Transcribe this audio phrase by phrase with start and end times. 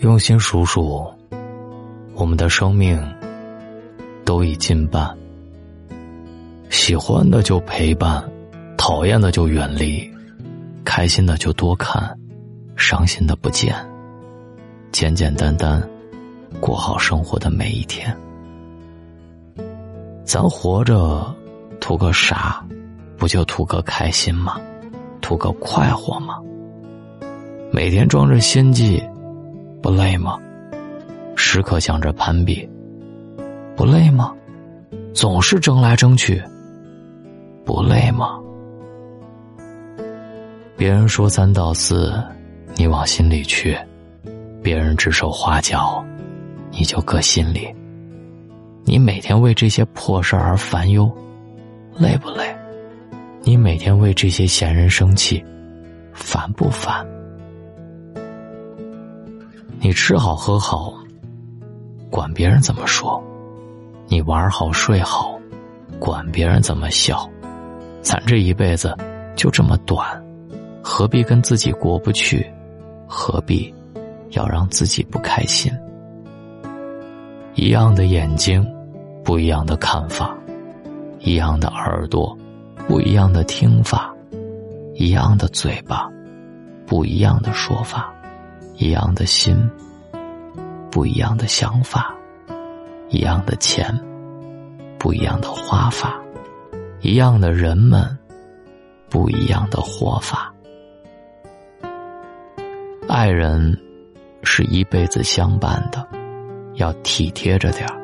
[0.00, 1.06] 用心数数，
[2.14, 2.98] 我们的生命
[4.24, 5.14] 都已近半。
[6.70, 8.26] 喜欢的就陪伴，
[8.78, 10.10] 讨厌的就远离，
[10.86, 12.18] 开心的就多看，
[12.76, 13.76] 伤心的不见。
[14.90, 15.86] 简简单单
[16.60, 18.16] 过好生活的每一天。
[20.24, 21.30] 咱活着，
[21.78, 22.64] 图个啥？
[23.18, 24.58] 不就图个开心吗？
[25.20, 26.38] 图个快活吗？
[27.70, 29.02] 每天装着心计，
[29.82, 30.38] 不累吗？
[31.36, 32.68] 时刻想着攀比，
[33.74, 34.34] 不累吗？
[35.14, 36.42] 总是争来争去，
[37.64, 38.38] 不累吗？
[40.76, 42.12] 别人说三道四，
[42.76, 43.74] 你往心里去；
[44.62, 46.04] 别人指手画脚，
[46.70, 47.68] 你就搁心里。
[48.84, 51.10] 你每天为这些破事而烦忧，
[51.98, 52.54] 累不累？
[53.42, 55.42] 你每天为这些闲人生气，
[56.12, 57.06] 烦不烦？
[59.82, 60.92] 你吃好喝好，
[62.10, 63.18] 管别人怎么说；
[64.08, 65.40] 你玩好睡好，
[65.98, 67.26] 管别人怎么笑。
[68.02, 68.94] 咱这一辈子
[69.34, 70.22] 就这么短，
[70.82, 72.46] 何必跟自己过不去？
[73.06, 73.74] 何必
[74.32, 75.72] 要让自己不开心？
[77.54, 78.62] 一样的眼睛，
[79.24, 80.28] 不一样的看法；
[81.20, 82.36] 一样的耳朵，
[82.86, 84.14] 不一样的听法；
[84.92, 86.06] 一样的嘴巴，
[86.86, 88.12] 不一样的说法。
[88.80, 89.70] 一样的心，
[90.90, 92.00] 不一样的想法；
[93.10, 93.94] 一样的钱，
[94.98, 96.08] 不一样的花法；
[97.02, 98.18] 一样的人们，
[99.10, 100.50] 不一样的活法。
[103.06, 103.78] 爱人
[104.44, 106.08] 是一辈子相伴的，
[106.76, 107.94] 要体贴着点儿；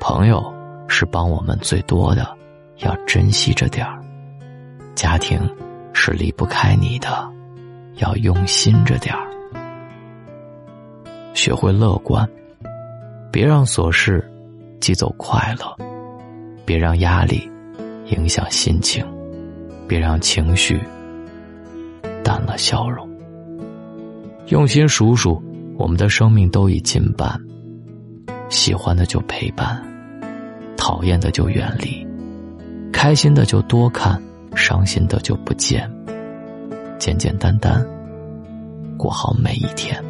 [0.00, 0.52] 朋友
[0.88, 2.26] 是帮我们最多的，
[2.78, 4.02] 要珍惜着点儿；
[4.96, 5.40] 家庭
[5.92, 7.30] 是离不开你的，
[7.98, 9.30] 要用心着点儿。
[11.40, 12.28] 学会乐观，
[13.32, 14.22] 别让琐事
[14.78, 15.74] 挤走快乐，
[16.66, 17.50] 别让压力
[18.08, 19.02] 影响心情，
[19.88, 20.78] 别让情绪
[22.22, 23.08] 淡了笑容。
[24.48, 25.42] 用心数数，
[25.78, 27.40] 我们的生命都已近半。
[28.50, 29.82] 喜欢的就陪伴，
[30.76, 32.06] 讨厌的就远离，
[32.92, 34.22] 开心的就多看，
[34.54, 35.90] 伤心的就不见。
[36.98, 37.82] 简简单单
[38.98, 40.04] 过好每一天。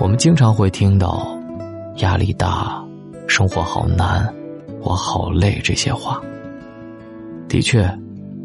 [0.00, 1.36] 我们经常会听到
[1.98, 2.80] “压力大，
[3.26, 4.32] 生活好难，
[4.80, 6.20] 我好累”这些话。
[7.48, 7.84] 的确，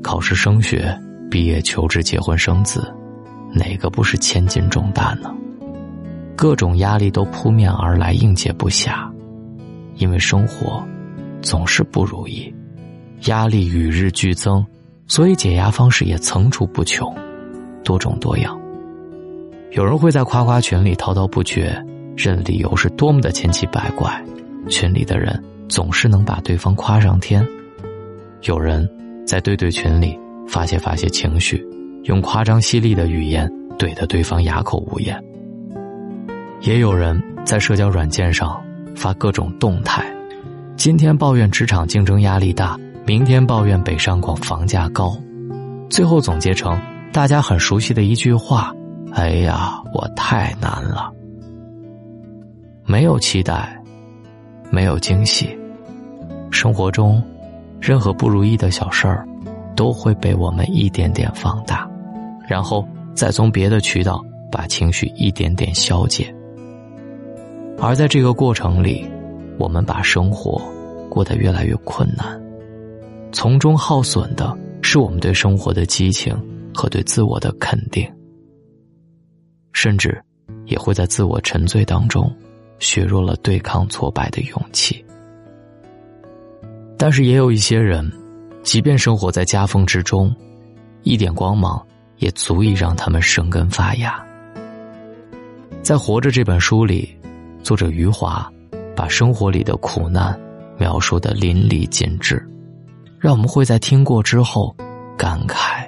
[0.01, 0.99] 考试、升学、
[1.29, 2.91] 毕业、求职、结婚、生子，
[3.53, 5.31] 哪个不是千斤重担呢？
[6.35, 9.07] 各种压力都扑面而来，应接不暇。
[9.97, 10.83] 因为生活
[11.43, 12.51] 总是不如意，
[13.25, 14.65] 压力与日俱增，
[15.07, 17.15] 所以解压方式也层出不穷，
[17.83, 18.59] 多种多样。
[19.73, 21.75] 有人会在夸夸群里滔滔不绝，
[22.15, 24.23] 任理由是多么的千奇百怪，
[24.69, 27.43] 群里的人总是能把对方夸上天。
[28.43, 28.87] 有人
[29.25, 30.15] 在对对群里
[30.47, 31.65] 发泄发泄情绪，
[32.03, 35.19] 用夸张犀利的语言怼得对方哑口无言。
[36.61, 38.63] 也有人在社交软件上
[38.95, 40.05] 发各种动态，
[40.77, 45.17] 今天抱怨职场竞争压力大，明天抱怨北上广房价高，
[45.89, 46.79] 最后总结成
[47.11, 48.71] 大家很熟悉的一句话。
[49.13, 51.13] 哎呀，我太难了，
[52.83, 53.79] 没有期待，
[54.71, 55.55] 没有惊喜，
[56.49, 57.21] 生活中
[57.79, 59.27] 任何不如意的小事儿，
[59.75, 61.87] 都会被我们一点点放大，
[62.47, 64.19] 然后再从别的渠道
[64.51, 66.33] 把情绪一点点消解。
[67.79, 69.05] 而在这个过程里，
[69.59, 70.59] 我们把生活
[71.07, 72.41] 过得越来越困难，
[73.31, 76.35] 从中耗损的是我们对生活的激情
[76.73, 78.11] 和对自我的肯定。
[79.73, 80.23] 甚至，
[80.65, 82.33] 也会在自我沉醉当中，
[82.79, 85.03] 削弱了对抗挫败的勇气。
[86.97, 88.09] 但是，也有一些人，
[88.61, 90.33] 即便生活在夹缝之中，
[91.01, 91.85] 一点光芒
[92.17, 94.23] 也足以让他们生根发芽。
[95.81, 97.13] 在《活着》这本书里，
[97.61, 98.49] 作者余华
[98.95, 100.39] 把生活里的苦难
[100.77, 102.41] 描述的淋漓尽致，
[103.19, 104.73] 让我们会在听过之后
[105.17, 105.85] 感慨：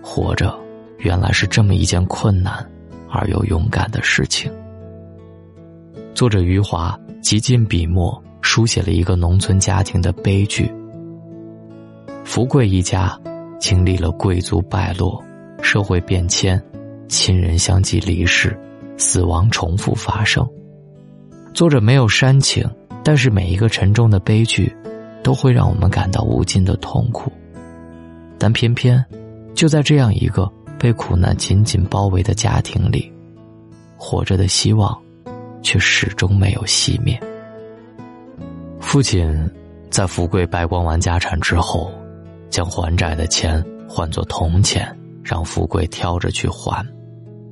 [0.00, 0.58] 活着
[0.98, 2.66] 原来是这么一件困难。
[3.10, 4.50] 而又勇敢的事情。
[6.14, 10.72] 作者余华极尽笔墨，书写了一个农村家庭的悲剧。
[12.24, 13.18] 福贵一家
[13.58, 15.22] 经历了贵族败落、
[15.62, 16.62] 社会变迁、
[17.08, 18.58] 亲人相继离世、
[18.96, 20.46] 死亡重复发生。
[21.54, 22.68] 作者没有煽情，
[23.04, 24.74] 但是每一个沉重的悲剧，
[25.22, 27.30] 都会让我们感到无尽的痛苦。
[28.38, 29.02] 但偏偏，
[29.54, 30.50] 就在这样一个。
[30.78, 33.12] 被苦难紧紧包围的家庭里，
[33.96, 34.96] 活着的希望，
[35.62, 37.18] 却始终没有熄灭。
[38.80, 39.50] 父亲
[39.90, 41.90] 在富贵败光完家产之后，
[42.50, 46.86] 将还债的钱换作铜钱，让富贵挑着去还，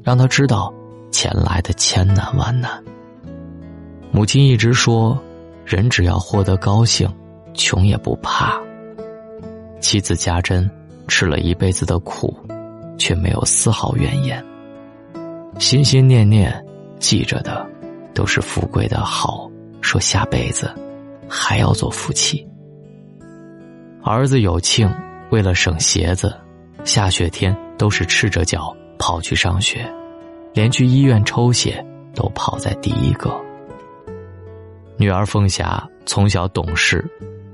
[0.03, 0.73] 让他知道
[1.11, 2.71] 钱来的千难万难。
[4.13, 5.19] 母亲一直说，
[5.65, 7.09] 人只要获得高兴，
[7.53, 8.61] 穷也不怕。
[9.81, 10.71] 妻子家珍
[11.09, 12.35] 吃了一辈子的苦，
[13.05, 14.43] 却没有丝毫怨言，
[15.59, 16.65] 心心念念
[16.99, 17.69] 记着的
[18.15, 19.47] 都是富贵的好，
[19.83, 20.75] 说下辈子。
[21.29, 22.47] 还要做夫妻。
[24.03, 24.91] 儿子有庆
[25.31, 26.35] 为了省鞋子，
[26.85, 29.87] 下雪天都是赤着脚跑去上学，
[30.55, 31.85] 连去医院抽血
[32.15, 33.35] 都跑在第一个。
[34.97, 37.05] 女儿凤霞从小懂事，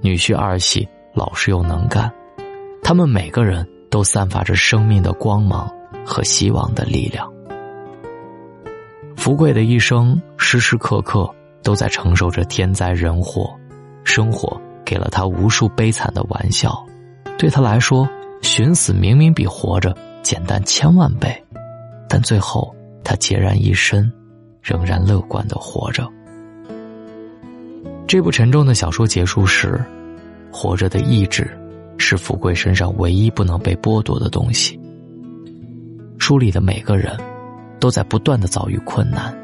[0.00, 2.12] 女婿二喜老实又能干，
[2.82, 5.70] 他们每个人都散发着生命的光芒
[6.06, 7.30] 和希望的力量。
[9.16, 11.28] 福贵的一生时时刻刻
[11.62, 13.54] 都在承受着天灾人祸。
[14.02, 16.84] 生活给了他无数悲惨的玩笑，
[17.38, 18.08] 对他来说，
[18.40, 21.44] 寻死明明比活着简单千万倍，
[22.08, 24.10] 但最后他孑然一身，
[24.62, 26.08] 仍然乐观的活着。
[28.08, 29.80] 这部沉重的小说结束时，
[30.50, 31.48] 活着的意志
[32.00, 34.80] 是富贵身上唯一不能被剥夺的东西。
[36.18, 37.16] 书里的每个人，
[37.78, 39.36] 都在不断的遭遇困难、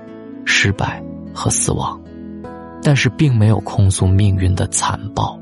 [0.44, 1.02] 失败
[1.34, 2.00] 和死亡。
[2.82, 5.36] 但是并没有控诉命运的残暴，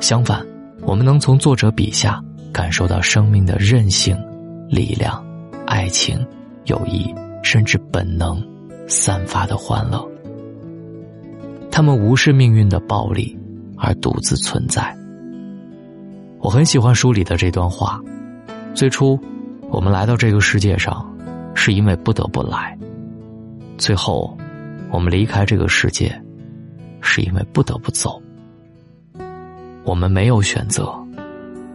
[0.00, 0.44] 相反，
[0.82, 2.22] 我们能从作者笔下
[2.52, 4.16] 感受到生命的韧性、
[4.68, 5.24] 力量、
[5.66, 6.24] 爱情、
[6.66, 7.12] 友谊，
[7.42, 8.40] 甚至本能
[8.86, 10.08] 散发的欢乐。
[11.72, 13.36] 他们无视命运的暴力，
[13.76, 14.96] 而独自存在。
[16.44, 17.98] 我很喜欢书里的这段话：
[18.74, 19.18] 最初，
[19.70, 21.02] 我们来到这个世界上，
[21.54, 22.76] 是因为不得不来；
[23.78, 24.36] 最后，
[24.90, 26.14] 我们离开这个世界。
[27.06, 28.20] 是因为不得不走，
[29.84, 30.92] 我们没有选择，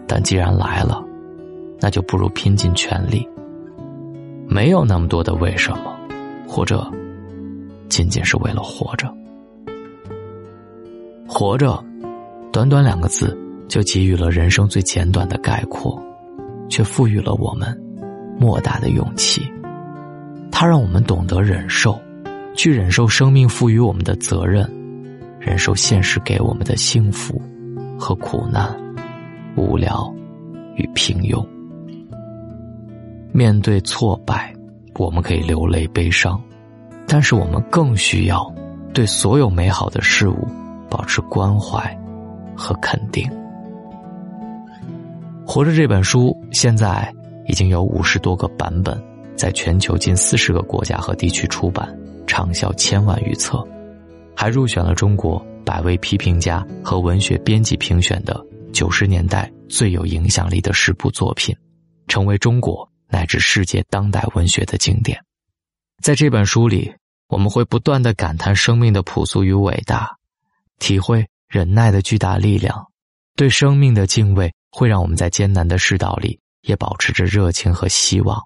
[0.08, 1.04] 但既然来了，
[1.80, 3.28] 那就不如拼尽全力。
[4.48, 5.96] 没有那么多的为什么，
[6.48, 6.92] 或者
[7.90, 9.08] 仅仅是为了活着。
[11.28, 11.84] 活着，
[12.52, 13.38] 短短两个字
[13.70, 16.02] 就给予了人生最简短的概括，
[16.68, 17.80] 却赋予了我们
[18.38, 19.42] 莫大的勇气。
[20.52, 21.98] 它让我们懂得忍受，
[22.56, 24.70] 去忍受生命赋予我们的责任。
[25.40, 27.42] 忍受现实给我们的幸福
[27.98, 28.78] 和苦难、
[29.56, 30.14] 无聊
[30.76, 31.42] 与平庸。
[33.32, 34.54] 面对挫败，
[34.96, 36.40] 我们可以流泪悲伤，
[37.08, 38.54] 但是我们更需要
[38.94, 40.46] 对所有美好的事物
[40.90, 41.98] 保持关怀
[42.54, 43.26] 和肯定。
[45.52, 47.12] 《活着》这本书现在
[47.48, 49.04] 已经有五十多个版本，
[49.36, 51.92] 在全球近四十个国家和地区出版，
[52.28, 53.68] 畅销千万余册。
[54.36, 58.40] 还入选了中国百位批评家和文学编辑评选的
[58.72, 61.56] 九十年代最有影响力的十部作品，
[62.08, 65.20] 成为中国乃至世界当代文学的经典。
[66.04, 66.94] 在这本书里，
[67.28, 70.16] 我们会不断的感叹生命的朴素与伟大，
[70.78, 72.86] 体会忍耐的巨大力量，
[73.36, 78.42] 对生命的敬畏会让我们在艰难的世道里也保持着热情和希望。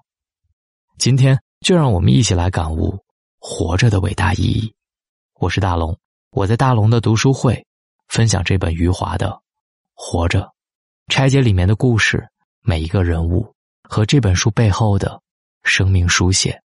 [0.98, 2.98] 今天，就让我们一起来感悟
[3.38, 4.74] 活着的伟大意义。
[5.40, 5.98] 我是大龙，
[6.30, 7.66] 我在大龙的读书会
[8.08, 9.28] 分享这本余华的
[9.94, 10.40] 《活着》，
[11.12, 12.26] 拆解里面的故事，
[12.62, 13.52] 每一个人物
[13.82, 15.20] 和这本书背后的
[15.64, 16.62] 生命书写。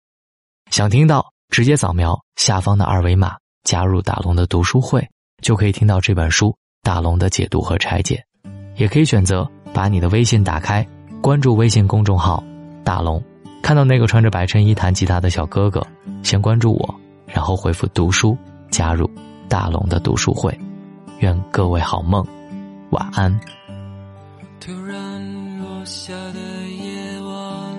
[0.70, 5.10] 想听到，直接扫描下方的二维码加入大龙的读书会，
[5.42, 8.27] 就可以听到这本书大龙的解读和拆解。
[8.78, 10.88] 也可以选择把你的微信打开，
[11.22, 12.44] 关注微信公众号
[12.84, 13.22] “大龙”，
[13.62, 15.86] 看到那个穿着白衬衣弹吉他的小哥哥，
[16.24, 16.96] 先关注我，
[17.28, 18.38] 然后回复“读书”。
[18.70, 19.10] 加入
[19.48, 20.56] 大龙的读书会，
[21.20, 22.24] 愿各位好梦，
[22.90, 23.34] 晚安。
[24.60, 27.76] 突然落下的夜晚，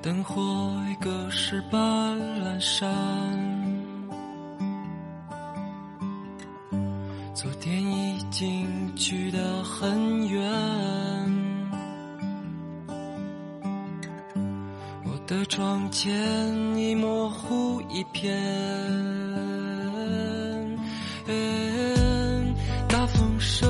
[0.00, 0.40] 灯火
[0.88, 2.88] 一个十般阑珊，
[7.36, 10.42] 昨天已经去得很远。
[15.04, 16.14] 我的窗前
[16.78, 18.34] 已模糊一片，
[22.88, 23.68] 大风声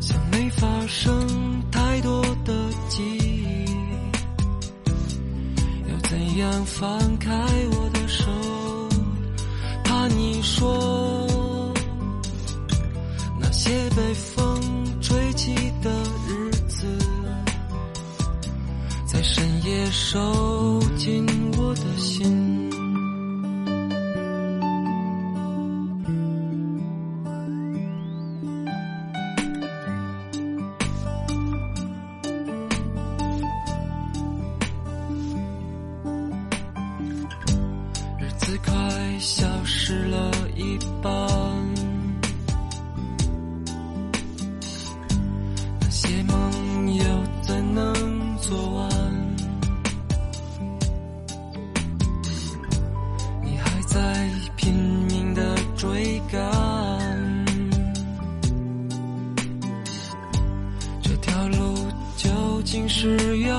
[0.00, 2.52] 像没发生太多的
[2.88, 3.64] 记忆，
[5.88, 7.30] 要怎样放开
[7.70, 8.26] 我的手？
[9.98, 11.26] 怕你说。
[13.40, 14.60] 那些被风
[15.00, 15.52] 吹起
[15.82, 15.90] 的
[16.28, 16.86] 日子
[19.04, 21.26] 在深夜收紧
[21.56, 22.47] 我的心。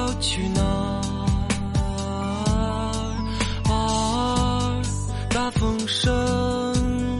[0.09, 1.01] 要去哪儿？
[3.71, 4.81] 啊
[5.29, 7.19] 大风声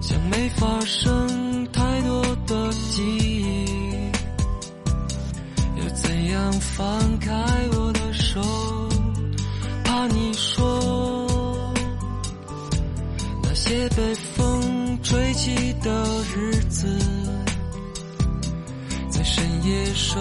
[0.00, 3.64] 像没发生太多的记忆，
[5.76, 7.32] 又怎样放开
[7.76, 8.40] 我的手？
[9.84, 11.72] 怕你说
[13.40, 16.98] 那些被风吹起的日子，
[19.08, 20.20] 在深夜收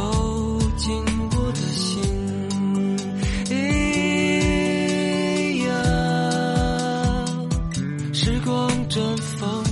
[0.95, 2.01] 我的心。
[8.13, 9.68] 时光绽放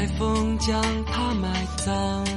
[0.00, 2.29] 海，风将它埋葬。